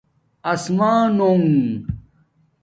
آسمانونݣ 0.51 1.57